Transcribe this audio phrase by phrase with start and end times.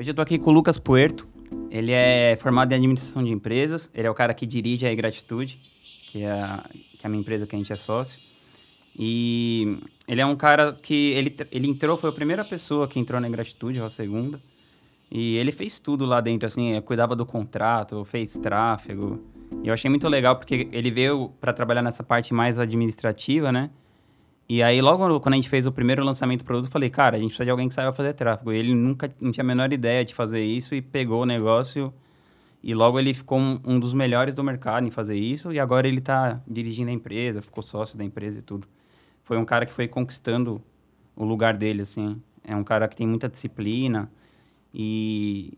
[0.00, 1.28] Hoje eu tô aqui com o Lucas Puerto.
[1.70, 3.90] Ele é formado em administração de empresas.
[3.92, 5.60] Ele é o cara que dirige a Gratitude,
[6.08, 8.18] que é a, que é a minha empresa que a gente é sócio.
[8.98, 9.78] E
[10.08, 13.28] ele é um cara que ele, ele entrou, foi a primeira pessoa que entrou na
[13.28, 14.40] Gratitude, ou a segunda.
[15.10, 19.22] E ele fez tudo lá dentro, assim, cuidava do contrato, fez tráfego.
[19.62, 23.68] E eu achei muito legal porque ele veio para trabalhar nessa parte mais administrativa, né?
[24.52, 27.16] E aí, logo quando a gente fez o primeiro lançamento do produto, eu falei, cara,
[27.16, 28.52] a gente precisa de alguém que saiba fazer tráfego.
[28.52, 31.94] E ele nunca não tinha a menor ideia de fazer isso e pegou o negócio.
[32.60, 35.52] E logo ele ficou um, um dos melhores do mercado em fazer isso.
[35.52, 38.66] E agora ele está dirigindo a empresa, ficou sócio da empresa e tudo.
[39.22, 40.60] Foi um cara que foi conquistando
[41.14, 42.20] o lugar dele, assim.
[42.42, 44.10] É um cara que tem muita disciplina
[44.74, 45.56] e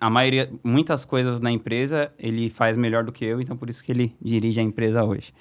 [0.00, 3.82] a maioria, muitas coisas na empresa ele faz melhor do que eu, então por isso
[3.82, 5.34] que ele dirige a empresa hoje.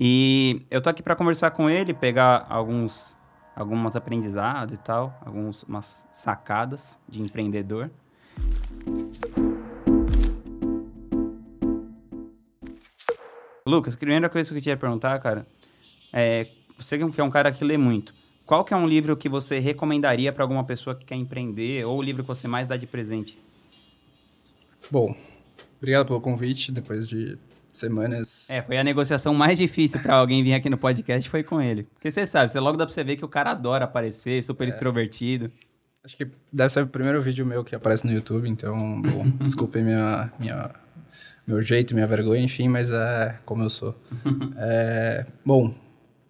[0.00, 3.16] E eu tô aqui para conversar com ele, pegar alguns
[3.56, 7.90] algumas aprendizados e tal, algumas sacadas de empreendedor.
[13.66, 15.44] Lucas, a primeira coisa que eu queria perguntar, cara,
[16.12, 18.14] é, você que é um cara que lê muito,
[18.46, 21.98] qual que é um livro que você recomendaria para alguma pessoa que quer empreender ou
[21.98, 23.36] o livro que você mais dá de presente?
[24.88, 25.12] Bom,
[25.78, 27.36] obrigado pelo convite, depois de
[27.78, 28.48] semanas.
[28.50, 31.84] É, foi a negociação mais difícil para alguém vir aqui no podcast, foi com ele.
[31.94, 34.66] Porque você sabe, você logo dá pra você ver que o cara adora aparecer, super
[34.66, 34.70] é.
[34.70, 35.50] extrovertido.
[36.04, 39.84] Acho que deve ser o primeiro vídeo meu que aparece no YouTube, então, bom, desculpem
[39.84, 40.70] minha, minha,
[41.46, 43.94] meu jeito, minha vergonha, enfim, mas é como eu sou.
[44.56, 45.74] é, bom,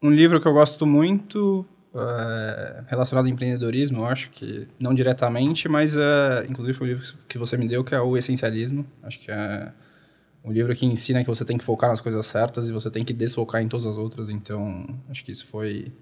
[0.02, 5.68] um livro que eu gosto muito é, relacionado ao empreendedorismo, eu acho que não diretamente,
[5.68, 8.86] mas é, inclusive foi o livro que você me deu, que é o Essencialismo.
[9.02, 9.72] Acho que é
[10.48, 13.02] um livro que ensina que você tem que focar nas coisas certas e você tem
[13.02, 14.30] que desfocar em todas as outras.
[14.30, 15.92] Então, acho que isso foi,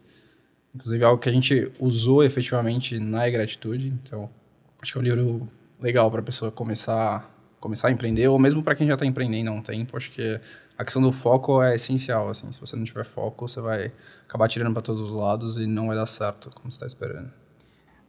[0.73, 3.89] inclusive, algo que a gente usou efetivamente na gratitude.
[3.89, 4.31] Então,
[4.81, 5.49] acho que é um livro
[5.81, 9.51] legal para a pessoa começar, começar a empreender, ou mesmo para quem já está empreendendo
[9.51, 9.97] há um tempo.
[9.97, 10.41] Acho que
[10.79, 12.29] a questão do foco é essencial.
[12.29, 13.93] Assim, se você não tiver foco, você vai
[14.29, 17.33] acabar tirando para todos os lados e não vai dar certo como você está esperando.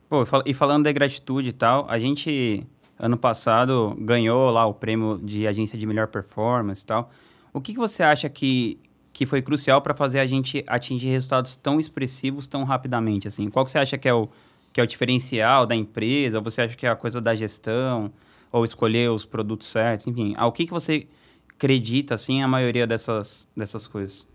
[0.08, 2.66] Pô, e falando da gratitude e tal, a gente
[3.00, 7.12] ano passado ganhou lá o prêmio de agência de melhor performance e tal.
[7.54, 8.80] O que, que você acha que,
[9.14, 13.28] que foi crucial para fazer a gente atingir resultados tão expressivos tão rapidamente?
[13.28, 13.50] Assim?
[13.50, 14.28] Qual que você acha que é, o,
[14.74, 16.40] que é o diferencial da empresa?
[16.42, 18.12] Você acha que é a coisa da gestão?
[18.52, 20.08] Ou escolher os produtos certos?
[20.08, 21.08] Enfim, ao que, que você
[21.54, 24.28] acredita, assim, a maioria dessas, dessas coisas?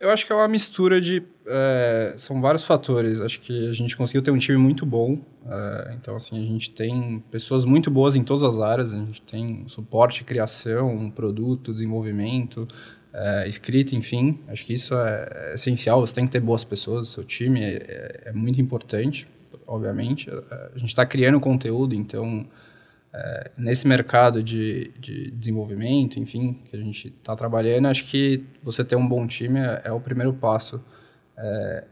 [0.00, 1.22] Eu acho que é uma mistura de.
[1.46, 3.20] É, são vários fatores.
[3.20, 5.18] Acho que a gente conseguiu ter um time muito bom.
[5.46, 8.94] É, então, assim, a gente tem pessoas muito boas em todas as áreas.
[8.94, 12.66] A gente tem suporte, criação, produto, desenvolvimento,
[13.12, 14.38] é, escrita, enfim.
[14.48, 16.00] Acho que isso é, essencial.
[16.00, 17.10] Você tem que ter boas pessoas.
[17.10, 19.26] Seu time é, é muito importante,
[19.66, 20.30] obviamente.
[20.74, 22.46] A gente está criando conteúdo, então
[23.12, 28.84] é, nesse mercado de, de desenvolvimento, enfim, que a gente está trabalhando, acho que você
[28.84, 30.82] ter um bom time é, é o primeiro passo.
[31.36, 31.84] É,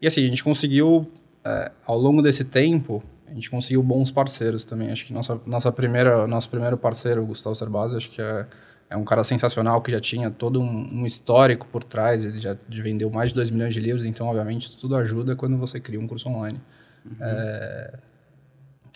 [0.00, 1.10] e assim, a gente conseguiu,
[1.44, 4.90] é, ao longo desse tempo, a gente conseguiu bons parceiros também.
[4.90, 8.46] Acho que nossa, nossa primeira, nosso primeiro parceiro, o Gustavo Cerbasi, acho que é,
[8.90, 12.54] é um cara sensacional que já tinha todo um, um histórico por trás, ele já
[12.68, 16.06] vendeu mais de 2 milhões de livros, então, obviamente, tudo ajuda quando você cria um
[16.06, 16.60] curso online.
[17.04, 17.16] Uhum.
[17.20, 17.98] É,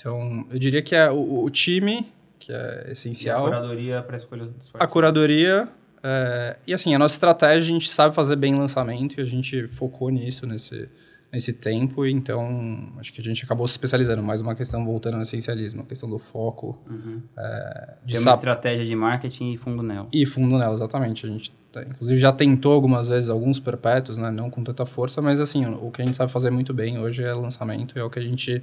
[0.00, 3.44] então, eu diria que é o, o time, que é essencial.
[3.44, 4.80] E a curadoria para escolha dos parceiros.
[4.80, 5.68] A curadoria.
[6.02, 9.68] É, e assim, a nossa estratégia, a gente sabe fazer bem lançamento e a gente
[9.68, 10.88] focou nisso nesse,
[11.30, 12.06] nesse tempo.
[12.06, 14.22] Então, acho que a gente acabou se especializando.
[14.22, 16.78] Mais uma questão voltando ao essencialismo, a questão do foco.
[16.88, 17.20] Uhum.
[17.36, 20.08] É, de Tem uma estratégia de marketing e fundo nela.
[20.10, 21.26] E fundo nela, exatamente.
[21.26, 24.30] A gente, tá, inclusive, já tentou algumas vezes alguns perpétuos, né?
[24.30, 27.22] não com tanta força, mas assim, o que a gente sabe fazer muito bem hoje
[27.22, 28.62] é lançamento e é o que a gente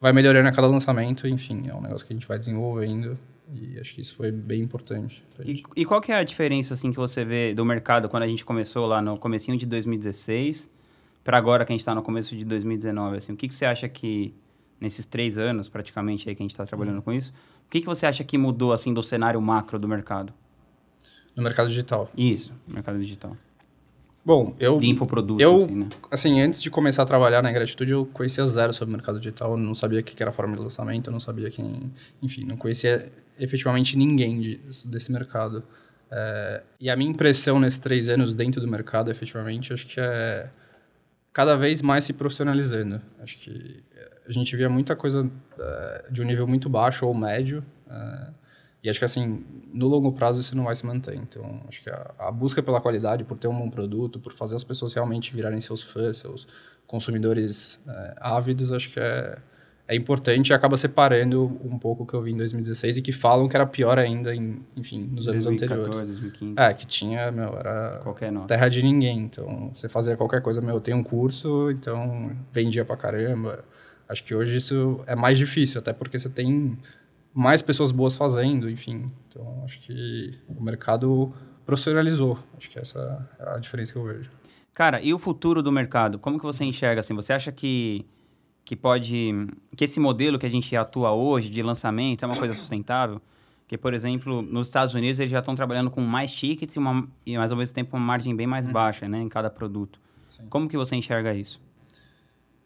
[0.00, 3.18] vai melhorando a cada lançamento, enfim, é um negócio que a gente vai desenvolvendo
[3.52, 5.22] e acho que isso foi bem importante.
[5.44, 8.26] E, e, qual que é a diferença assim que você vê do mercado quando a
[8.26, 10.70] gente começou lá no comecinho de 2016
[11.24, 13.16] para agora que a gente está no começo de 2019?
[13.16, 14.34] Assim, o que, que você acha que
[14.80, 17.32] nesses três anos praticamente aí que a gente está trabalhando com isso,
[17.66, 20.32] o que, que você acha que mudou assim do cenário macro do mercado?
[21.34, 22.10] No mercado digital.
[22.16, 23.36] Isso, mercado digital.
[24.28, 24.76] Bom, eu.
[24.78, 25.88] De infoprodutos, eu, assim, né?
[26.10, 29.56] Assim, antes de começar a trabalhar na Gratitude, eu conhecia zero sobre o mercado digital,
[29.56, 31.90] não sabia o que era forma de lançamento, eu não sabia quem.
[32.20, 33.10] Enfim, não conhecia
[33.40, 35.64] efetivamente ninguém de, desse mercado.
[36.10, 40.50] É, e a minha impressão nesses três anos dentro do mercado, efetivamente, acho que é
[41.32, 43.00] cada vez mais se profissionalizando.
[43.22, 43.82] Acho que
[44.28, 45.26] a gente via muita coisa
[45.58, 47.64] é, de um nível muito baixo ou médio.
[47.90, 48.26] É,
[48.82, 51.16] e acho que assim, no longo prazo isso não vai se manter.
[51.16, 54.54] Então, acho que a, a, busca pela qualidade, por ter um bom produto, por fazer
[54.54, 56.46] as pessoas realmente virarem seus fãs, seus
[56.86, 59.38] consumidores é, ávidos, acho que é,
[59.88, 63.10] é importante e acaba separando um pouco o que eu vi em 2016 e que
[63.10, 66.20] falam que era pior ainda, em, enfim, nos anos 2014, anteriores.
[66.20, 66.54] 2015.
[66.56, 68.46] É, que tinha, meu, era qualquer nota.
[68.46, 69.18] terra de ninguém.
[69.18, 73.64] Então, você fazia qualquer coisa, meu, tem um curso, então vendia pra caramba.
[74.08, 76.78] Acho que hoje isso é mais difícil, até porque você tem
[77.38, 79.06] mais pessoas boas fazendo, enfim.
[79.28, 81.32] Então, acho que o mercado
[81.64, 82.36] profissionalizou.
[82.56, 84.28] Acho que essa é a diferença que eu vejo.
[84.74, 86.18] Cara, e o futuro do mercado?
[86.18, 87.14] Como que você enxerga assim?
[87.14, 88.04] Você acha que
[88.64, 89.32] que pode
[89.76, 93.22] que esse modelo que a gente atua hoje de lançamento é uma coisa sustentável?
[93.68, 97.06] Que, por exemplo, nos Estados Unidos eles já estão trabalhando com mais tickets e, uma,
[97.24, 98.72] e mais ao mesmo tempo uma margem bem mais uhum.
[98.72, 100.00] baixa, né, em cada produto.
[100.26, 100.42] Sim.
[100.50, 101.60] Como que você enxerga isso?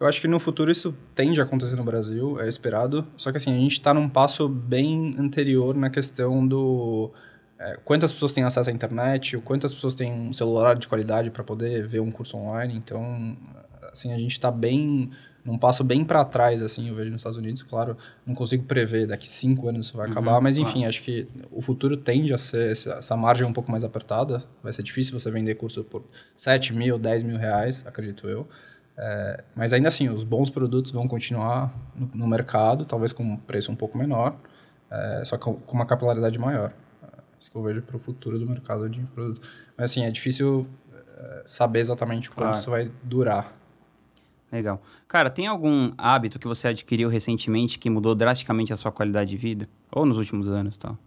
[0.03, 3.07] Eu acho que no futuro isso tende a acontecer no Brasil, é esperado.
[3.17, 7.13] Só que assim, a gente está num passo bem anterior na questão do
[7.57, 11.45] é, quantas pessoas têm acesso à internet, quantas pessoas têm um celular de qualidade para
[11.45, 12.75] poder ver um curso online.
[12.75, 13.37] Então,
[13.93, 15.09] assim, a gente está bem
[15.45, 17.63] num passo bem para trás, assim, eu vejo nos Estados Unidos.
[17.63, 17.97] Claro,
[18.27, 20.89] não consigo prever daqui cinco anos isso vai uhum, acabar, mas enfim, claro.
[20.89, 24.43] acho que o futuro tende a ser essa, essa, margem um pouco mais apertada.
[24.65, 26.03] Vai ser difícil você vender curso por
[26.35, 28.49] 7 mil, 10 mil reais, acredito eu.
[28.97, 33.37] É, mas ainda assim, os bons produtos vão continuar no, no mercado, talvez com um
[33.37, 34.37] preço um pouco menor,
[34.91, 36.73] é, só que com, com uma capilaridade maior.
[37.03, 37.09] É
[37.41, 39.41] isso que eu vejo para o futuro do mercado de produto.
[39.77, 42.59] Mas assim, é difícil é, saber exatamente quanto claro.
[42.59, 43.53] isso vai durar.
[44.53, 44.83] Legal.
[45.09, 49.37] Cara, tem algum hábito que você adquiriu recentemente que mudou drasticamente a sua qualidade de
[49.39, 49.67] vida?
[49.91, 50.99] Ou nos últimos anos, tal?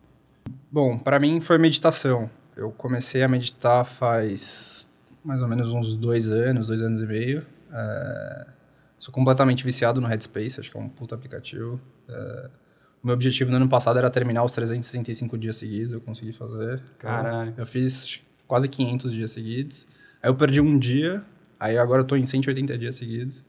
[0.72, 2.28] Bom, para mim foi meditação.
[2.58, 4.88] Eu comecei a meditar faz
[5.24, 7.46] mais ou menos uns dois anos, dois anos e meio.
[7.76, 8.48] É...
[8.98, 11.80] Sou completamente viciado no Headspace, acho que é um puta aplicativo.
[12.08, 12.50] É...
[13.04, 16.82] O meu objetivo no ano passado era terminar os 365 dias seguidos, eu consegui fazer.
[16.98, 17.52] Caralho.
[17.52, 19.86] Eu, eu fiz quase 500 dias seguidos.
[20.24, 21.24] Aí eu perdi um dia,
[21.60, 23.44] Aí agora eu tô em 180 dias seguidos.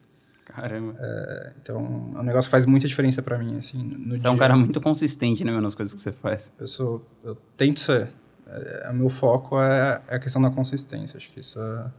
[0.44, 0.96] Caramba.
[0.98, 3.82] É, então, é um negócio que faz muita diferença para mim, assim.
[3.82, 4.28] No você dia.
[4.28, 6.52] é um cara muito consistente, né, nas coisas que você faz.
[6.58, 7.04] Eu sou...
[7.24, 8.08] Eu tento ser.
[8.46, 11.16] É, o meu foco é, é a questão da consistência.
[11.16, 11.90] Acho que isso é,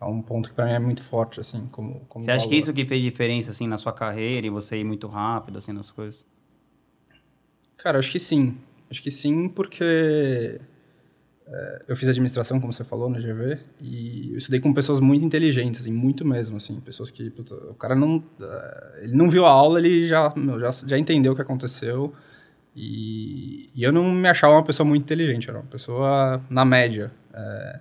[0.00, 2.56] é um ponto que para mim é muito forte, assim, como, como Você acha que
[2.56, 5.90] isso que fez diferença, assim, na sua carreira e você ir muito rápido, assim, nas
[5.90, 6.26] coisas?
[7.76, 8.56] Cara, acho que sim.
[8.90, 10.60] Acho que sim, porque
[11.48, 15.24] é, eu fiz administração, como você falou, no GV, e eu estudei com pessoas muito
[15.24, 17.32] inteligentes, assim, muito mesmo, assim, pessoas que,
[17.70, 21.32] o cara não, é, ele não viu a aula, ele já, meu, já, já entendeu
[21.32, 22.12] o que aconteceu,
[22.74, 27.10] e, e, eu não me achava uma pessoa muito inteligente, era uma pessoa na média.
[27.32, 27.80] É,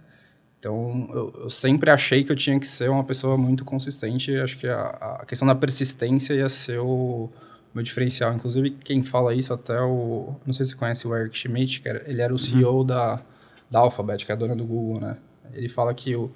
[0.66, 4.58] então, eu, eu, sempre achei que eu tinha que ser uma pessoa muito consistente, acho
[4.58, 7.30] que a, a questão da persistência ia ser o
[7.74, 8.34] meu diferencial.
[8.34, 10.36] Inclusive, quem fala isso até o...
[10.46, 12.86] Não sei se você conhece o Eric Schmidt, que era, ele era o CEO uhum.
[12.86, 13.22] da
[13.70, 15.18] da Alphabet, que é a dona do Google, né?
[15.54, 16.32] Ele fala que o,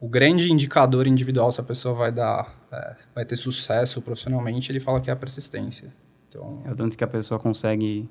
[0.00, 4.80] o grande indicador individual se a pessoa vai dar, é, vai ter sucesso profissionalmente, ele
[4.80, 5.92] fala que é a persistência.
[6.28, 8.08] Então, é o tanto que a pessoa consegue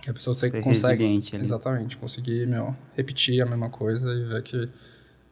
[0.00, 4.68] que a pessoa consegue exatamente conseguir meu, repetir a mesma coisa e ver que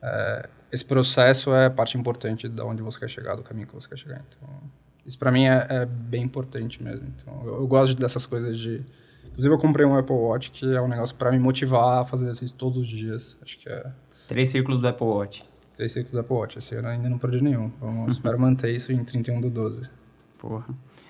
[0.02, 3.88] é, esse processo é parte importante de onde você quer chegar, do caminho que você
[3.88, 4.22] quer chegar.
[4.28, 4.48] Então,
[5.04, 7.06] isso para mim é, é, bem importante mesmo.
[7.18, 8.84] Então, eu, eu gosto dessas coisas de
[9.30, 12.24] Inclusive, eu comprei um Apple Watch, que é um negócio para me motivar a fazer
[12.24, 13.38] exercício todos os dias.
[13.42, 13.90] Acho que é...
[14.28, 15.44] Três círculos do Apple Watch.
[15.76, 16.58] Três círculos do Apple Watch.
[16.58, 17.70] Esse ano ainda não perdi nenhum.
[17.80, 19.88] Vamos, espero manter isso em 31 do 12.
[20.38, 20.66] Porra.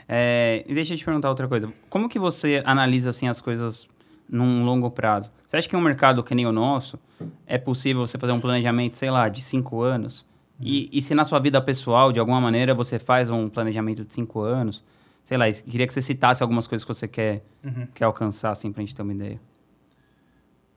[0.09, 1.73] É, e deixa eu te perguntar outra coisa.
[1.89, 3.89] Como que você analisa, assim, as coisas
[4.29, 5.31] num longo prazo?
[5.51, 6.99] Você acha que um mercado que nem o nosso,
[7.45, 10.25] é possível você fazer um planejamento, sei lá, de cinco anos?
[10.61, 14.13] E, e se na sua vida pessoal, de alguma maneira, você faz um planejamento de
[14.13, 14.85] cinco anos
[15.31, 17.87] sei lá, queria que você citasse algumas coisas que você quer, uhum.
[17.95, 19.41] quer alcançar, assim, pra gente ter uma ideia.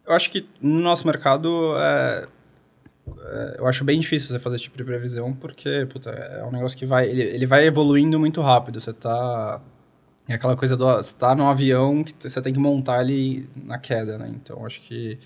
[0.06, 2.27] Eu acho que no nosso mercado, é,
[3.20, 6.51] é, eu acho bem difícil você fazer esse tipo de previsão, porque, puta, é um
[6.51, 9.60] negócio que vai, ele, ele vai evoluindo muito rápido, você tá...
[10.27, 13.77] É aquela coisa do, você tá num avião que você tem que montar ele na
[13.77, 14.32] queda, né?
[14.34, 15.20] Então, acho que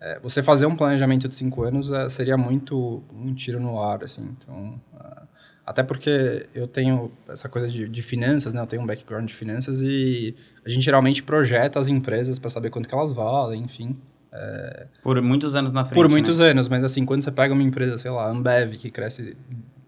[0.00, 4.02] é, você fazer um planejamento de cinco anos é, seria muito um tiro no ar,
[4.02, 4.36] assim.
[4.36, 5.22] Então, é,
[5.64, 8.60] até porque eu tenho essa coisa de, de, finanças, né?
[8.60, 10.34] Eu tenho um background de finanças e
[10.64, 13.96] a gente geralmente projeta as empresas para saber quanto que elas valem, enfim.
[14.32, 14.86] É...
[15.04, 16.46] Por muitos anos na frente, Por muitos né?
[16.46, 19.36] anos, mas assim, quando você pega uma empresa, sei lá, Ambev, que cresce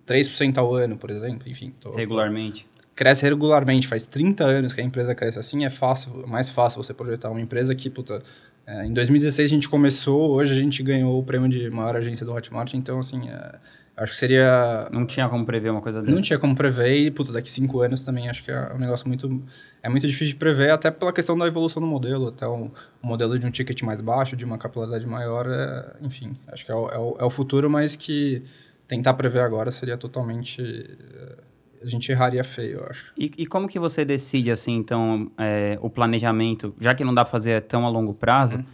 [0.07, 1.75] 3% ao ano, por exemplo, enfim.
[1.81, 2.69] Tô, regularmente.
[2.95, 6.83] Cresce regularmente, faz 30 anos que a empresa cresce assim, é fácil, é mais fácil
[6.83, 8.23] você projetar uma empresa que, puta,
[8.67, 12.25] é, em 2016 a gente começou, hoje a gente ganhou o prêmio de maior agência
[12.25, 13.59] do Hotmart, então, assim, é,
[13.97, 14.89] Acho que seria.
[14.91, 16.13] Não tinha como prever uma coisa dessa.
[16.13, 19.07] Não tinha como prever e, puta, daqui cinco anos também acho que é um negócio
[19.07, 19.43] muito.
[19.81, 22.29] É muito difícil de prever, até pela questão da evolução do modelo.
[22.29, 22.71] Até um,
[23.03, 26.73] um modelo de um ticket mais baixo, de uma capilaridade maior, é, enfim, acho que
[26.73, 28.43] é o, é o, é o futuro, mas que
[28.89, 30.61] tentar prever agora seria totalmente.
[31.85, 33.13] A gente erraria feio, eu acho.
[33.17, 37.25] E, e como que você decide, assim, então, é, o planejamento, já que não dá
[37.25, 38.65] pra fazer tão a longo prazo, uhum.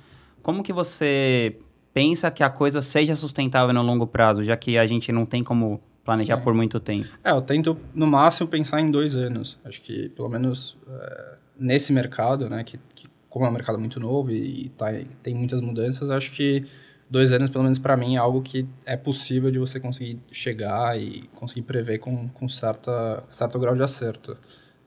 [0.43, 1.57] como que você
[1.93, 5.43] pensa que a coisa seja sustentável no longo prazo, já que a gente não tem
[5.43, 6.45] como planejar Sim.
[6.45, 7.09] por muito tempo?
[7.25, 9.59] É, eu tento, no máximo, pensar em dois anos.
[9.65, 13.99] Acho que, pelo menos, é, nesse mercado, né, que, que, como é um mercado muito
[13.99, 14.87] novo e, e tá,
[15.23, 16.65] tem muitas mudanças, acho que
[17.11, 20.99] dois anos, pelo menos para mim, é algo que é possível de você conseguir chegar
[20.99, 24.39] e conseguir prever com, com certa, certo grau de acerto.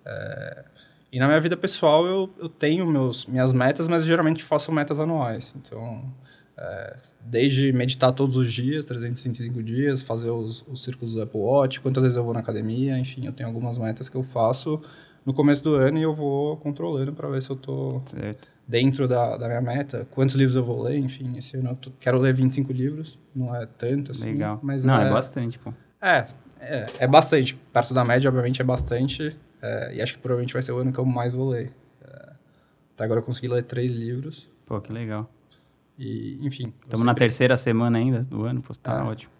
[0.05, 0.65] É,
[1.11, 4.99] e na minha vida pessoal, eu, eu tenho meus, minhas metas, mas geralmente faço metas
[4.99, 5.53] anuais.
[5.57, 6.01] Então,
[6.57, 11.81] é, desde meditar todos os dias, 365 dias, fazer os, os círculos do Apple Watch,
[11.81, 14.81] quantas vezes eu vou na academia, enfim, eu tenho algumas metas que eu faço
[15.25, 19.07] no começo do ano e eu vou controlando para ver se eu tô certo dentro
[19.07, 22.33] da, da minha meta, quantos livros eu vou ler, enfim, esse ano eu quero ler
[22.33, 24.31] 25 livros, não é tanto assim.
[24.31, 24.59] Legal.
[24.63, 25.73] Mas não, é, é bastante, pô.
[26.01, 26.27] É,
[26.59, 27.55] é, é, bastante.
[27.71, 29.35] Perto da média, obviamente, é bastante.
[29.61, 31.73] É, e acho que provavelmente vai ser o ano que eu mais vou ler.
[32.01, 32.33] É,
[32.95, 34.49] até agora eu consegui ler três livros.
[34.65, 35.29] Pô, que legal.
[35.97, 36.73] E, enfim.
[36.83, 37.05] Estamos sempre...
[37.05, 39.31] na terceira semana ainda do ano, pô, tá ah, ótimo.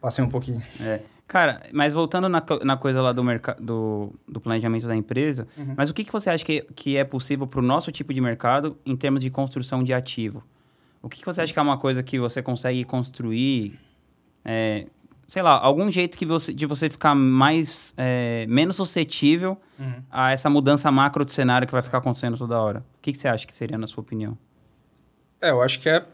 [0.00, 0.62] Passei um pouquinho.
[0.80, 1.00] É.
[1.26, 3.22] Cara, mas voltando na, na coisa lá do,
[3.58, 5.74] do, do planejamento da empresa, uhum.
[5.76, 8.20] mas o que, que você acha que, que é possível para o nosso tipo de
[8.20, 10.44] mercado em termos de construção de ativo?
[11.02, 13.78] O que, que você acha que é uma coisa que você consegue construir,
[14.44, 14.86] é,
[15.26, 20.02] sei lá, algum jeito que você, de você ficar mais, é, menos suscetível uhum.
[20.10, 22.84] a essa mudança macro de cenário que vai ficar acontecendo toda hora?
[22.98, 24.36] O que, que você acha que seria, na sua opinião?
[25.40, 26.04] É, eu acho que é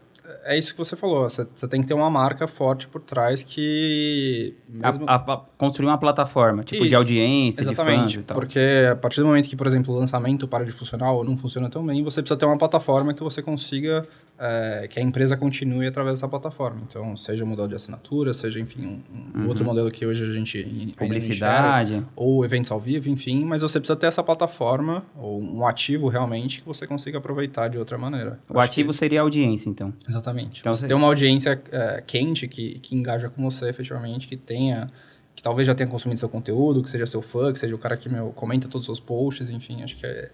[0.45, 1.29] é isso que você falou.
[1.29, 4.55] Você, você tem que ter uma marca forte por trás que.
[4.69, 5.05] Mesmo...
[5.07, 8.35] A, a, a construir uma plataforma, tipo isso, de audiência, exatamente, de fãs e tal.
[8.35, 8.59] Porque
[8.91, 11.69] a partir do momento que, por exemplo, o lançamento para de funcionar ou não funciona
[11.69, 14.07] tão bem, você precisa ter uma plataforma que você consiga
[14.41, 16.81] é, que a empresa continue através dessa plataforma.
[16.87, 19.47] Então, seja modelo de assinatura, seja, enfim, um, um uhum.
[19.47, 20.63] outro modelo que hoje a gente...
[20.97, 21.93] Publicidade.
[21.93, 23.45] Enxerga, ou eventos ao vivo, enfim.
[23.45, 27.77] Mas você precisa ter essa plataforma, ou um ativo realmente, que você consiga aproveitar de
[27.77, 28.39] outra maneira.
[28.49, 28.97] O ativo que...
[28.97, 29.93] seria a audiência, então.
[30.09, 30.61] Exatamente.
[30.61, 34.89] Então, você tem uma audiência é, quente que, que engaja com você, efetivamente, que tenha
[35.33, 37.95] que talvez já tenha consumido seu conteúdo, que seja seu fã, que seja o cara
[37.95, 40.29] que meu, comenta todos os seus posts, enfim, acho que é,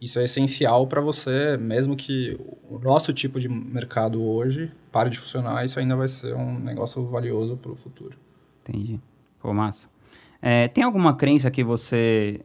[0.00, 2.38] isso é essencial para você, mesmo que
[2.68, 7.04] o nosso tipo de mercado hoje pare de funcionar, isso ainda vai ser um negócio
[7.06, 8.16] valioso para o futuro.
[8.62, 9.00] Entendi.
[9.40, 9.88] Pô, massa.
[10.40, 12.40] É, tem alguma crença que você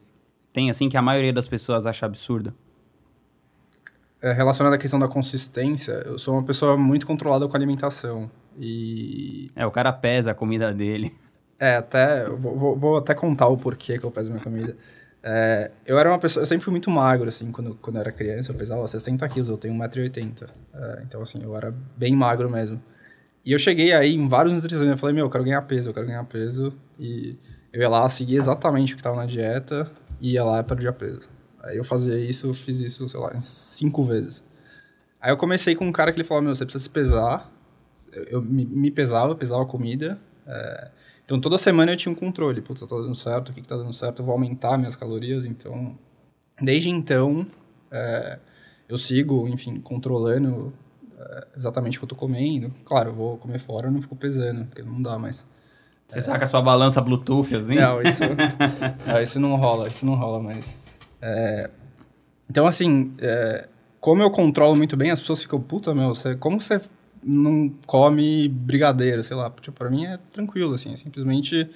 [0.52, 2.54] tem, assim, que a maioria das pessoas acha absurda?
[4.20, 8.28] É, relacionada à questão da consistência, eu sou uma pessoa muito controlada com a alimentação.
[8.58, 9.50] E...
[9.54, 11.14] É, o cara pesa a comida dele.
[11.58, 12.28] É, até...
[12.30, 14.76] Vou, vou, vou até contar o porquê que eu peso minha comida.
[15.26, 18.12] É, eu era uma pessoa, eu sempre fui muito magro, assim, quando, quando eu era
[18.12, 20.50] criança, eu pesava 60 quilos, eu tenho 1,80m.
[20.74, 22.78] É, então, assim, eu era bem magro mesmo.
[23.42, 25.94] E eu cheguei aí em vários nutricionistas, eu falei, meu, eu quero ganhar peso, eu
[25.94, 26.72] quero ganhar peso.
[26.98, 27.38] E
[27.72, 29.90] eu ia lá, seguia exatamente o que estava na dieta,
[30.20, 31.30] e ia lá e perdia peso.
[31.62, 34.44] Aí eu fazia isso, eu fiz isso, sei lá, cinco vezes.
[35.18, 37.50] Aí eu comecei com um cara que ele falou, meu, você precisa se pesar.
[38.12, 40.18] Eu, eu me, me, pesava, pesava comida.
[40.46, 40.90] É,
[41.24, 42.60] então, toda semana eu tinha um controle.
[42.60, 44.20] Putz, tá dando certo, o que, que tá dando certo?
[44.20, 45.46] Eu vou aumentar minhas calorias.
[45.46, 45.98] Então,
[46.60, 47.46] desde então,
[47.90, 48.38] é,
[48.88, 50.72] eu sigo, enfim, controlando
[51.18, 52.70] é, exatamente o que eu tô comendo.
[52.84, 55.46] Claro, eu vou comer fora, eu não fico pesando, porque não dá mais.
[56.06, 56.22] Você é...
[56.22, 57.76] saca a sua balança Bluetooth, assim?
[57.76, 58.22] Não, isso,
[59.06, 60.78] não, isso não rola, isso não rola mais.
[61.22, 61.70] É,
[62.50, 63.66] então, assim, é,
[63.98, 66.78] como eu controlo muito bem, as pessoas ficam, puta, meu, você, como você
[67.24, 69.50] não come brigadeiro, sei lá.
[69.50, 70.92] Tipo, pra mim é tranquilo, assim.
[70.92, 71.70] É simplesmente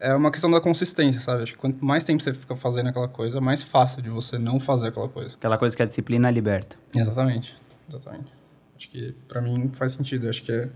[0.00, 1.42] é uma questão da consistência, sabe?
[1.42, 4.60] Acho que quanto mais tempo você fica fazendo aquela coisa, mais fácil de você não
[4.60, 5.34] fazer aquela coisa.
[5.34, 6.76] Aquela coisa que a disciplina liberta.
[6.94, 7.54] Exatamente.
[7.88, 8.32] Exatamente.
[8.76, 10.28] Acho que para mim faz sentido.
[10.28, 10.68] Acho que é...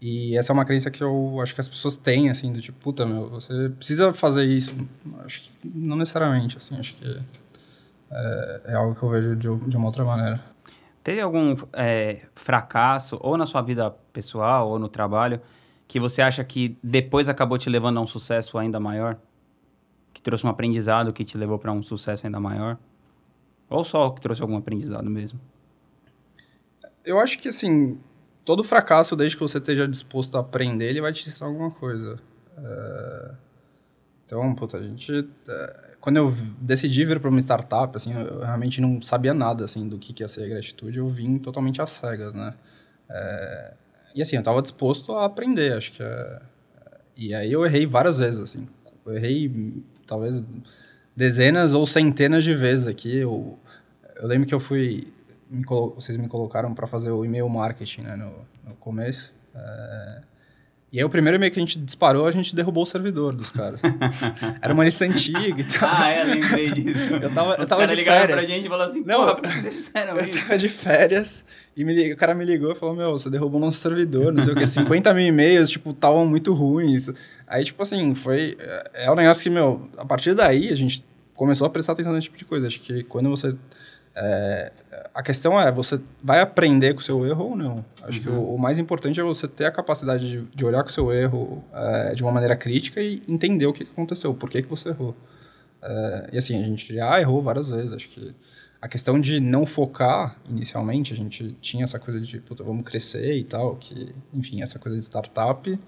[0.00, 2.76] E essa é uma crença que eu acho que as pessoas têm, assim, do tipo,
[2.80, 4.74] puta, meu, você precisa fazer isso.
[5.24, 6.76] Acho que não necessariamente, assim.
[6.76, 7.20] Acho que
[8.10, 10.42] é, é algo que eu vejo de, de uma outra maneira.
[11.02, 15.40] Teve algum é, fracasso, ou na sua vida pessoal, ou no trabalho,
[15.88, 19.18] que você acha que depois acabou te levando a um sucesso ainda maior?
[20.12, 22.78] Que trouxe um aprendizado que te levou para um sucesso ainda maior?
[23.68, 25.40] Ou só que trouxe algum aprendizado mesmo?
[27.04, 27.98] Eu acho que, assim,
[28.44, 32.20] todo fracasso, desde que você esteja disposto a aprender, ele vai te ensinar alguma coisa.
[32.56, 33.34] É...
[34.24, 35.28] Então, puta, a gente...
[35.48, 39.88] É quando eu decidi vir para uma startup, assim, eu realmente não sabia nada, assim,
[39.88, 40.98] do que, que ia ser a gratitude.
[40.98, 42.54] Eu vim totalmente às cegas, né?
[43.08, 43.74] É,
[44.12, 46.42] e, assim, eu estava disposto a aprender, acho que é...
[47.16, 48.66] E aí eu errei várias vezes, assim.
[49.06, 50.42] Eu errei, talvez,
[51.14, 53.18] dezenas ou centenas de vezes aqui.
[53.18, 53.56] Eu,
[54.16, 55.12] eu lembro que eu fui...
[55.48, 55.94] Me colo...
[55.94, 58.34] Vocês me colocaram para fazer o e-mail marketing, né, no,
[58.68, 59.32] no começo.
[59.54, 60.20] É...
[60.92, 63.48] E aí o primeiro e-mail que a gente disparou, a gente derrubou o servidor dos
[63.50, 63.80] caras.
[64.60, 65.88] Era uma lista antiga e tal.
[65.90, 67.14] Ah, é, lembrei disso.
[67.14, 68.38] Eu tava, eu Os tava caras de ligaram férias.
[68.44, 70.38] pra gente e falaram assim, Não, porra, eu- por que vocês fizeram Eu isso?
[70.38, 71.44] tava de férias
[71.74, 74.52] e me o cara me ligou e falou: Meu, você derrubou nosso servidor, não sei
[74.52, 77.08] o que, 50 mil e-mails, tipo, estavam muito ruins.
[77.46, 78.54] Aí, tipo assim, foi.
[78.92, 81.02] É é um negócio que, meu, a partir daí a gente
[81.34, 82.66] começou a prestar atenção nesse tipo de coisa.
[82.66, 83.56] Acho que quando você.
[84.14, 84.72] É,
[85.14, 87.84] a questão é, você vai aprender com o seu erro ou não?
[88.02, 90.90] Acho que o, o mais importante é você ter a capacidade de, de olhar com
[90.90, 94.50] o seu erro é, de uma maneira crítica e entender o que que aconteceu, por
[94.50, 95.16] que, que você errou.
[95.82, 97.92] É, e assim, a gente já errou várias vezes.
[97.92, 98.34] Acho que
[98.80, 103.34] a questão de não focar inicialmente, a gente tinha essa coisa de, puta, vamos crescer
[103.34, 105.78] e tal, que, enfim, essa coisa de startup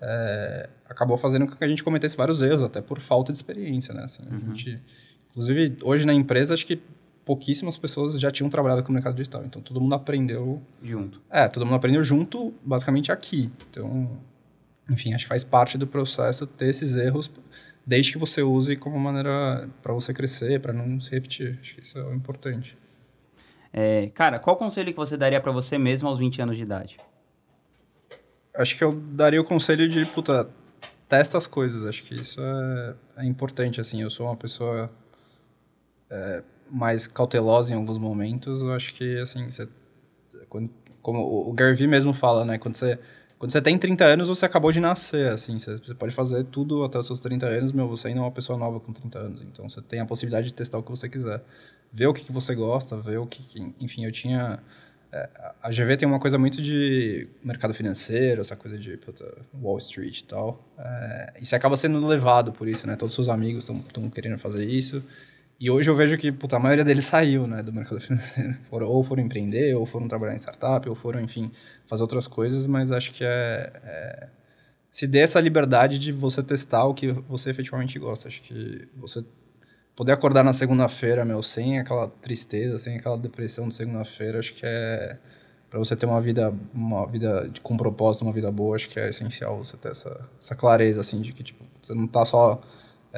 [0.00, 3.94] é, acabou fazendo com que a gente cometesse vários erros, até por falta de experiência,
[3.94, 4.04] né?
[4.04, 4.82] Assim, a gente,
[5.30, 6.80] inclusive, hoje na empresa, acho que
[7.28, 11.20] pouquíssimas pessoas já tinham trabalhado com o mercado digital, então todo mundo aprendeu Junto.
[11.30, 13.52] é, todo mundo aprendeu junto, basicamente aqui.
[13.68, 14.18] Então,
[14.90, 17.30] enfim, acho que faz parte do processo ter esses erros,
[17.84, 21.58] desde que você use como maneira para você crescer, para não se repetir.
[21.60, 22.78] Acho que isso é o importante.
[23.74, 26.96] É, cara, qual conselho que você daria pra você mesmo aos 20 anos de idade?
[28.56, 30.48] Acho que eu daria o conselho de, puta,
[31.06, 31.84] testa as coisas.
[31.84, 34.00] Acho que isso é, é importante, assim.
[34.00, 34.90] Eu sou uma pessoa
[36.10, 38.60] é, mais cautelosa em alguns momentos.
[38.60, 39.68] Eu acho que, assim, você,
[40.48, 40.70] quando,
[41.02, 42.58] como o- Garvey mesmo fala, né?
[42.58, 42.98] Quando você,
[43.38, 45.58] quando você tem 30 anos, você acabou de nascer, assim.
[45.58, 48.30] Você, você pode fazer tudo até os seus 30 anos, meu, você ainda é uma
[48.32, 49.42] pessoa nova com 30 anos.
[49.42, 51.42] Então, você tem a possibilidade de testar o que você quiser.
[51.92, 53.42] Ver o que, que você gosta, ver o que...
[53.42, 54.58] que enfim, eu tinha...
[55.10, 55.26] É,
[55.62, 59.24] a GV tem uma coisa muito de mercado financeiro, essa coisa de puta,
[59.62, 60.62] Wall Street e tal.
[60.78, 62.94] É, e você acaba sendo levado por isso, né?
[62.94, 65.02] Todos os seus amigos estão querendo fazer isso.
[65.60, 68.54] E hoje eu vejo que puta, a maioria deles saiu né, do mercado financeiro.
[68.70, 71.50] Foram, ou foram empreender, ou foram trabalhar em startup, ou foram, enfim,
[71.86, 72.66] fazer outras coisas.
[72.66, 74.28] Mas acho que é, é
[74.90, 78.28] se dê essa liberdade de você testar o que você efetivamente gosta.
[78.28, 79.24] Acho que você
[79.94, 84.64] poder acordar na segunda-feira, meu, sem aquela tristeza, sem aquela depressão de segunda-feira, acho que
[84.64, 85.18] é
[85.68, 89.08] para você ter uma vida, uma vida com propósito, uma vida boa, acho que é
[89.08, 92.60] essencial você ter essa, essa clareza, assim, de que, tipo, você não tá só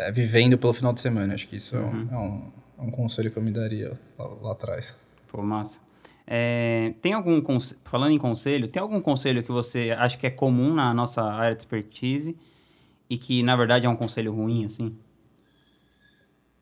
[0.07, 1.35] é, vivendo pelo final de semana.
[1.35, 4.27] Acho que isso é, um, é, um, é um conselho que eu me daria lá,
[4.27, 4.97] lá atrás.
[5.29, 5.79] Pô, massa.
[6.27, 7.43] É, tem algum,
[7.85, 11.55] falando em conselho, tem algum conselho que você acha que é comum na nossa área
[11.55, 12.37] de expertise
[13.09, 14.97] e que, na verdade, é um conselho ruim, assim?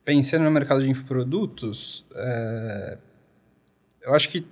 [0.04, 2.98] Pensando no mercado de infoprodutos, é,
[4.02, 4.46] eu acho que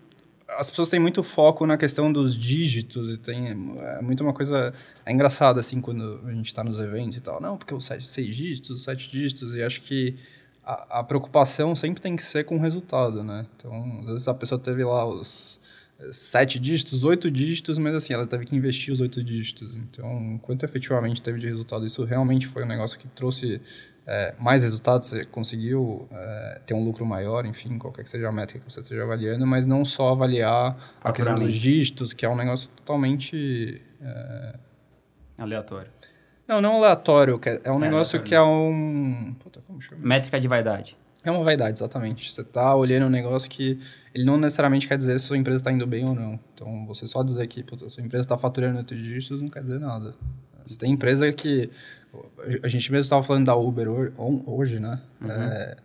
[0.49, 4.73] as pessoas têm muito foco na questão dos dígitos e tem é muito uma coisa
[5.05, 7.41] é engraçada assim quando a gente está nos eventos e tal.
[7.41, 10.17] Não porque os sete seis dígitos os sete dígitos e acho que
[10.65, 13.47] a, a preocupação sempre tem que ser com o resultado né?
[13.57, 15.61] Então às vezes a pessoa teve lá os
[15.99, 19.75] eh, sete dígitos oito dígitos mas assim ela teve que investir os oito dígitos.
[19.75, 23.61] Então quanto efetivamente teve de resultado isso realmente foi um negócio que trouxe
[24.07, 28.33] é, mais resultados, você conseguiu é, ter um lucro maior, enfim, qualquer que seja a
[28.33, 32.29] métrica que você esteja avaliando, mas não só avaliar a questão dos dígitos, que é
[32.29, 33.83] um negócio totalmente...
[34.01, 34.55] é,
[35.39, 35.91] Aleatório.
[36.47, 39.35] Não, não aleatório, é, é um É, negócio que é um...
[39.41, 40.01] Puta, como chama?
[40.07, 40.97] Métrica de vaidade.
[41.25, 42.31] É uma vaidade, exatamente.
[42.31, 43.81] Você está olhando um negócio que
[44.15, 46.39] ele não necessariamente quer dizer se sua empresa está indo bem ou não.
[46.55, 49.81] Então, você só dizer que puta, sua empresa está faturando oito dígitos não quer dizer
[49.81, 50.15] nada.
[50.65, 51.69] Você tem empresa que...
[52.63, 53.89] A gente mesmo estava falando da Uber
[54.47, 55.01] hoje, né?
[55.23, 55.77] É,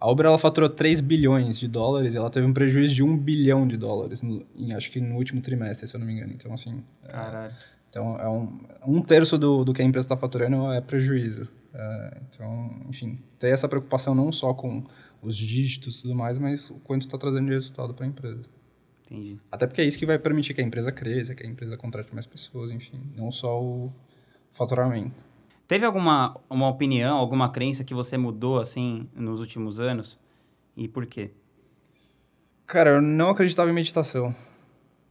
[0.00, 3.16] a Uber ela faturou 3 bilhões de dólares e ela teve um prejuízo de 1
[3.16, 6.32] bilhão de dólares, no- em, acho que no último trimestre, se eu não me engano.
[6.32, 6.82] Então, assim...
[7.04, 7.54] é, Caralho.
[7.90, 11.48] então, é um, um terço do, do que a empresa está faturando é prejuízo.
[11.74, 14.84] É, então, enfim, ter essa preocupação não só com
[15.20, 18.42] os dígitos e tudo mais, mas o quanto está trazendo de resultado para a empresa.
[19.10, 19.38] Entendi.
[19.50, 22.12] Até porque é isso que vai permitir que a empresa cresça, que a empresa contrate
[22.14, 23.92] mais pessoas, enfim, não só o
[24.52, 25.12] faturamento.
[25.68, 30.18] Teve alguma uma opinião, alguma crença que você mudou, assim, nos últimos anos?
[30.74, 31.30] E por quê?
[32.66, 34.34] Cara, eu não acreditava em meditação.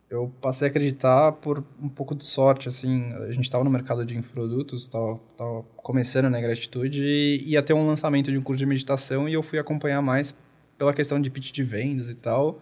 [0.10, 3.13] Eu passei a acreditar por um pouco de sorte, assim.
[3.13, 7.74] A gente estava no mercado de infoprodutos, estava tava começando na Gratitude e ia ter
[7.74, 10.34] um lançamento de um curso de meditação e eu fui acompanhar mais
[10.76, 12.60] pela questão de pitch de vendas e tal.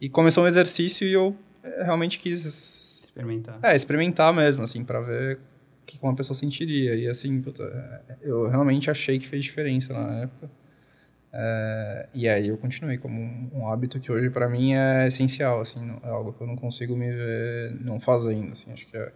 [0.00, 3.58] E começou um exercício e eu eh, realmente quis Experimentar.
[3.62, 5.38] é, experimentar mesmo, assim, pra ver
[5.86, 6.94] que uma pessoa sentiria.
[6.94, 7.62] E assim, puta,
[8.20, 10.50] eu realmente achei que fez diferença na época.
[11.38, 15.60] É, e aí eu continuei como um, um hábito que hoje pra mim é essencial,
[15.60, 19.12] assim, é algo que eu não consigo me ver não fazendo, assim, acho que é,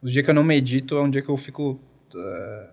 [0.00, 1.80] os dias que eu não medito é um dia que eu fico
[2.14, 2.68] é,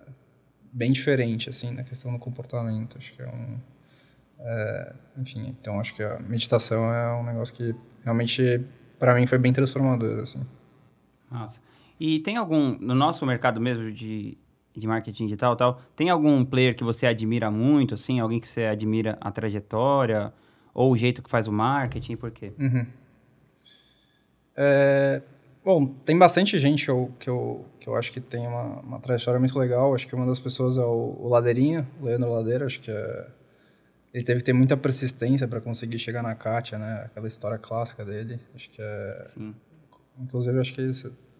[0.71, 3.57] bem diferente, assim, na questão do comportamento, acho que é um,
[4.39, 8.63] é, enfim, então acho que a meditação é um negócio que realmente
[8.99, 10.45] pra mim foi bem transformador, assim.
[11.31, 11.61] Nossa.
[11.99, 14.37] E tem algum, no nosso mercado mesmo de,
[14.75, 18.19] de marketing digital tal, tem algum player que você admira muito, assim?
[18.19, 20.33] Alguém que você admira a trajetória
[20.73, 22.51] ou o jeito que faz o marketing, por quê?
[22.59, 22.85] Uhum.
[24.55, 25.21] É,
[25.63, 28.99] bom, tem bastante gente que eu, que eu, que eu acho que tem uma, uma
[28.99, 29.93] trajetória muito legal.
[29.93, 32.65] Acho que uma das pessoas é o, o Ladeirinha, o Leandro Ladeira.
[32.65, 33.27] Acho que é,
[34.13, 37.03] ele teve que ter muita persistência para conseguir chegar na Kátia, né?
[37.05, 38.39] Aquela história clássica dele.
[38.55, 39.25] Acho que é...
[39.33, 39.55] Sim.
[40.19, 40.81] Inclusive, acho que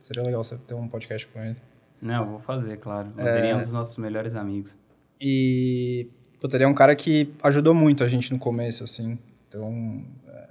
[0.03, 1.55] seria legal você ter um podcast com ele.
[2.01, 3.11] Não, vou fazer, claro.
[3.15, 4.75] O Ladeirinha é um dos nossos melhores amigos.
[5.19, 6.07] E...
[6.39, 9.17] Puta, ele é um cara que ajudou muito a gente no começo, assim.
[9.47, 10.03] Então,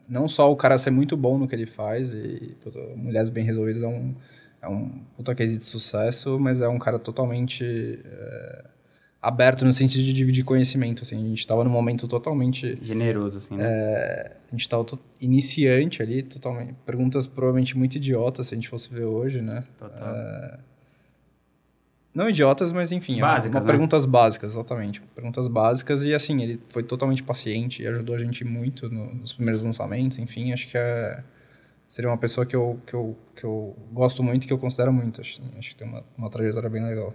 [0.09, 3.45] não só o cara ser muito bom no que ele faz, e puta, Mulheres Bem
[3.45, 4.15] Resolvidas é um,
[4.63, 8.65] é um puta case de sucesso, mas é um cara totalmente é,
[9.23, 12.77] aberto no sentido de dividir conhecimento, assim, a gente estava num momento totalmente...
[12.83, 13.65] Generoso, assim, né?
[13.65, 14.85] É, a gente estava
[15.21, 19.63] iniciante ali, totalmente, perguntas provavelmente muito idiotas se a gente fosse ver hoje, né?
[19.79, 20.17] Total.
[20.17, 20.59] É,
[22.15, 23.73] não idiotas, mas enfim, básicas, uma, né?
[23.73, 25.01] perguntas básicas, exatamente.
[25.15, 29.33] Perguntas básicas e assim, ele foi totalmente paciente e ajudou a gente muito no, nos
[29.33, 31.23] primeiros lançamentos, enfim, acho que é,
[31.89, 34.93] seria uma pessoa que eu, que, eu, que eu gosto muito e que eu considero
[34.93, 35.21] muito.
[35.21, 37.15] Acho, acho que tem uma, uma trajetória bem legal.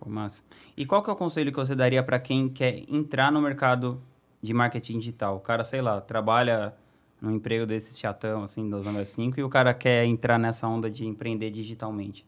[0.00, 0.40] Pô, massa.
[0.74, 4.02] E qual que é o conselho que você daria para quem quer entrar no mercado
[4.40, 5.36] de marketing digital?
[5.36, 6.74] O cara, sei lá, trabalha
[7.20, 10.90] num emprego desse chatão, assim, das Zona 5, e o cara quer entrar nessa onda
[10.90, 12.26] de empreender digitalmente.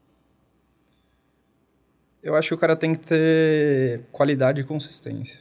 [2.21, 5.39] Eu acho que o cara tem que ter qualidade e consistência.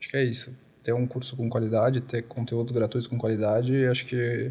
[0.00, 0.56] Acho que é isso.
[0.82, 4.50] Ter um curso com qualidade, ter conteúdo gratuito com qualidade, acho que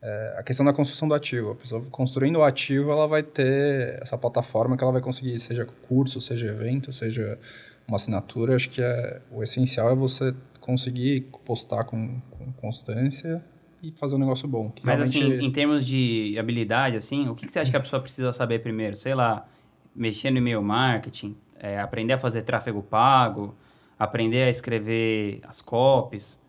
[0.00, 1.52] é, a questão da construção do ativo.
[1.52, 5.66] A pessoa construindo o ativo, ela vai ter essa plataforma que ela vai conseguir, seja
[5.66, 7.38] curso, seja evento, seja
[7.86, 8.54] uma assinatura.
[8.54, 13.44] Acho que é, o essencial é você conseguir postar com, com constância
[13.82, 14.72] e fazer um negócio bom.
[14.82, 15.36] Mas realmente...
[15.36, 18.32] assim, em termos de habilidade, assim, o que, que você acha que a pessoa precisa
[18.32, 18.96] saber primeiro?
[18.96, 19.48] Sei lá,
[19.94, 23.54] mexer no e-mail marketing, é, aprender a fazer tráfego pago,
[23.98, 26.40] aprender a escrever as copies?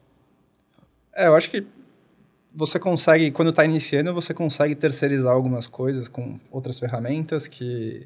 [1.16, 1.66] É, eu acho que
[2.60, 8.06] você consegue, quando está iniciando, você consegue terceirizar algumas coisas com outras ferramentas que...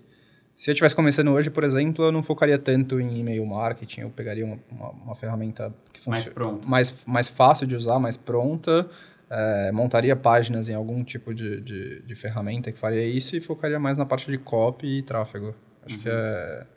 [0.55, 4.11] Se eu estivesse começando hoje, por exemplo, eu não focaria tanto em e-mail marketing, eu
[4.11, 6.67] pegaria uma, uma, uma ferramenta que mais, pronta.
[6.67, 8.87] mais, mais fácil de usar, mais pronta,
[9.27, 13.79] é, montaria páginas em algum tipo de, de, de, ferramenta que faria isso e focaria
[13.79, 15.55] mais na parte de copy e tráfego.
[15.83, 16.01] Acho uhum.
[16.03, 16.67] que é...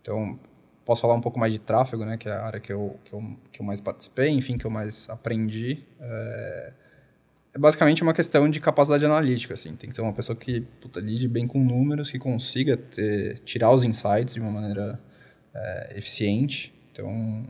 [0.00, 0.40] Então,
[0.82, 2.16] posso falar um pouco mais de tráfego, né?
[2.16, 3.22] Que é a área que eu, que eu,
[3.52, 5.84] que eu mais participei, enfim, que eu mais aprendi.
[6.00, 6.72] É,
[7.54, 9.76] é basicamente uma questão de capacidade analítica, assim.
[9.76, 13.70] Tem que ser uma pessoa que puta, lide bem com números, que consiga ter, tirar
[13.70, 14.98] os insights de uma maneira
[15.54, 16.72] é, eficiente.
[16.90, 17.46] Então,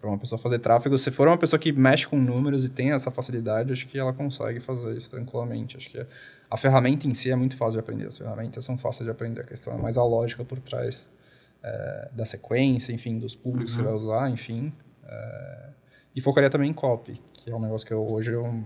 [0.00, 2.92] para uma pessoa fazer tráfego, se for uma pessoa que mexe com números e tem
[2.92, 5.76] essa facilidade, acho que ela consegue fazer isso tranquilamente.
[5.76, 6.06] Acho que
[6.50, 9.42] a ferramenta em si é muito fácil de aprender, as ferramentas são fáceis de aprender,
[9.42, 11.06] a questão é mais a lógica por trás
[11.62, 13.84] é, da sequência, enfim, dos públicos uhum.
[13.84, 14.72] que você vai usar, enfim.
[15.04, 15.68] É,
[16.14, 18.64] e focaria também em copy, que é um negócio que eu, hoje eu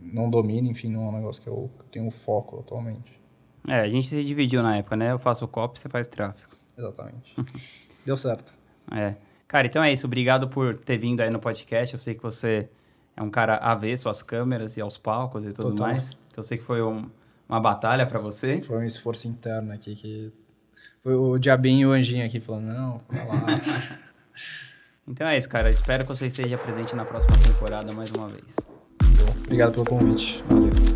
[0.00, 3.20] não domino, enfim, não é um negócio que eu, tenho foco atualmente.
[3.66, 5.12] É, a gente se dividiu na época, né?
[5.12, 6.52] Eu faço copy, você faz tráfego.
[6.76, 7.34] Exatamente.
[8.04, 8.52] Deu certo.
[8.92, 9.14] É.
[9.48, 10.06] Cara, então é isso.
[10.06, 11.94] Obrigado por ter vindo aí no podcast.
[11.94, 12.68] Eu sei que você
[13.16, 15.88] é um cara avesso às câmeras e aos palcos e tudo Total.
[15.88, 16.10] mais.
[16.30, 17.08] Então eu sei que foi um,
[17.48, 18.60] uma batalha para você.
[18.60, 20.32] Foi um esforço interno aqui que
[21.02, 23.46] foi o diabinho e o anjinho aqui falando, não, vai lá.
[25.06, 25.70] então é isso, cara.
[25.70, 28.44] Espero que você esteja presente na próxima temporada mais uma vez.
[29.44, 30.42] Obrigado pelo convite.
[30.48, 30.93] Valeu.